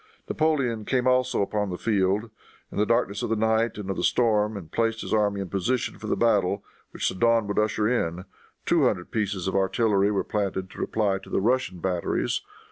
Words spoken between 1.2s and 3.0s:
upon the field, in the